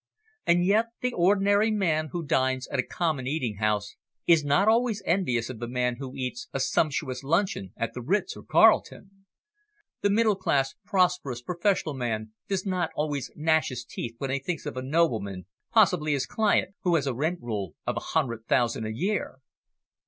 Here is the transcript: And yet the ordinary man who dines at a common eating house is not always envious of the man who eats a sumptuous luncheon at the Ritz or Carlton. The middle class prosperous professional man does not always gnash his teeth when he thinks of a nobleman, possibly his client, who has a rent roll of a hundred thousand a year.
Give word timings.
And 0.47 0.65
yet 0.65 0.87
the 1.01 1.13
ordinary 1.13 1.69
man 1.69 2.07
who 2.11 2.25
dines 2.25 2.67
at 2.69 2.79
a 2.79 2.81
common 2.81 3.27
eating 3.27 3.57
house 3.57 3.97
is 4.25 4.43
not 4.43 4.67
always 4.67 5.03
envious 5.05 5.47
of 5.47 5.59
the 5.59 5.67
man 5.67 5.97
who 5.97 6.15
eats 6.15 6.47
a 6.51 6.59
sumptuous 6.59 7.21
luncheon 7.21 7.71
at 7.77 7.93
the 7.93 8.01
Ritz 8.01 8.35
or 8.35 8.41
Carlton. 8.41 9.27
The 10.01 10.09
middle 10.09 10.35
class 10.35 10.73
prosperous 10.85 11.43
professional 11.43 11.93
man 11.93 12.31
does 12.47 12.65
not 12.65 12.89
always 12.95 13.29
gnash 13.35 13.69
his 13.69 13.85
teeth 13.85 14.15
when 14.17 14.31
he 14.31 14.39
thinks 14.39 14.65
of 14.65 14.75
a 14.75 14.81
nobleman, 14.81 15.45
possibly 15.71 16.13
his 16.13 16.25
client, 16.25 16.73
who 16.81 16.95
has 16.95 17.05
a 17.05 17.13
rent 17.13 17.37
roll 17.39 17.75
of 17.85 17.95
a 17.95 17.99
hundred 17.99 18.47
thousand 18.47 18.87
a 18.87 18.91
year. 18.91 19.37